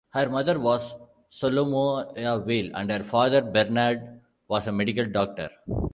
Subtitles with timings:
[0.13, 0.95] Her mother was
[1.29, 5.51] Saolomea Weil and her father Bernard was a medical doctor.